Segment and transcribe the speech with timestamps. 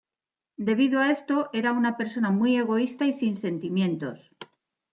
[0.67, 4.31] Debido a esto, era una persona muy egoísta y sin sentimientos.